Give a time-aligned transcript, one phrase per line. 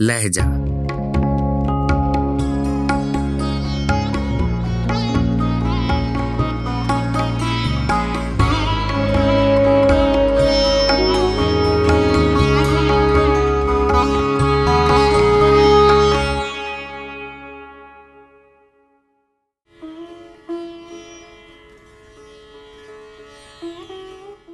[0.00, 0.40] لہجہ۔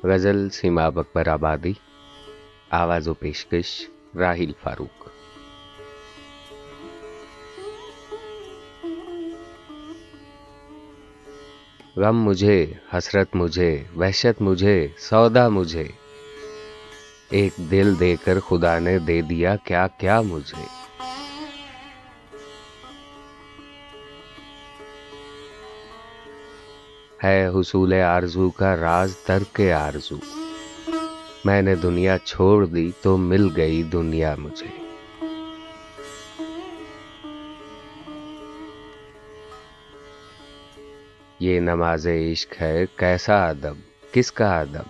[0.05, 1.73] غزل سیما اکبر آبادی
[2.71, 5.04] آواز و پیشکش راہیل فاروق۔
[11.97, 15.89] غم مجھے، حسرت مجھے، وحشت مجھے، سودا مجھے۔
[17.31, 20.63] ایک دل دے کر خدا نے دے دیا کیا کیا مجھے۔
[27.25, 30.17] ہے حصول آرزو کا راز ترک آرزو۔
[31.45, 34.84] میں نے دنیا چھوڑ دی تو مل گئی دنیا مجھے۔
[41.41, 43.75] یہ نماز عشق ہے، کیسا ادب،
[44.13, 44.89] کس کا ادب؟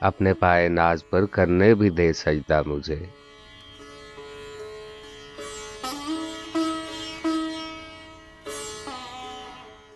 [0.00, 3.06] اپنے پائے ناز پر کرنے بھی دے سجدہ مجھے۔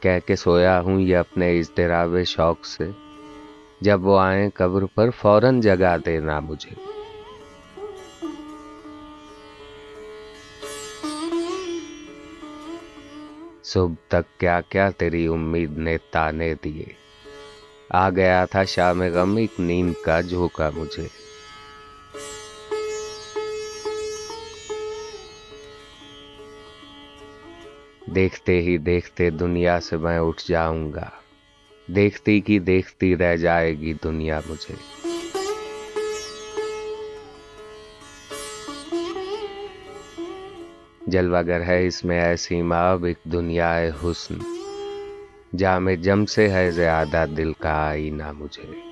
[0.00, 2.90] کہہ کے سویا ہوں یہ اپنے اضطراب شوق سے،
[3.80, 6.99] جب وہ آئیں قبر پر فوراً جگا دینا مجھے۔
[13.72, 16.84] صبح تک کیا کیا تیری امید نے تانے دیے۔
[17.90, 21.08] آ گیا تھا شام غم، ایک نیند کا جھوکا مجھے۔
[28.14, 31.08] دیکھتے ہی دیکھتے دنیا سے میں اٹھ جاؤں گا۔
[31.86, 35.09] دیکھتی کی دیکھتی رہ جائے گی دنیا مجھے۔
[41.06, 44.38] جلوہ گر ہے اس میں ایسی ماب ایک دنیا حسن۔
[45.56, 48.89] جام جم سے ہے زیادہ دل کا آئینہ مجھے۔